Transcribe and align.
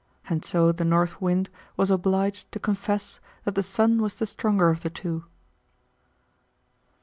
And 0.27 0.43
so 0.43 0.71
the 0.71 0.83
North 0.83 1.21
Wind 1.21 1.51
was 1.77 1.91
obliged 1.91 2.51
to 2.53 2.59
confess 2.59 3.19
that 3.43 3.53
the 3.53 3.61
Sun 3.61 4.01
was 4.01 4.15
the 4.15 4.25
stronger 4.25 4.71
of 4.71 4.81
the 4.81 4.89
two. 4.89 5.25